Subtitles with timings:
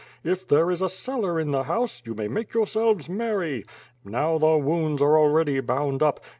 [0.23, 3.63] If there is a cellar in the house, you may make yourselves merry.
[4.03, 6.19] Now the wounds are already bound up.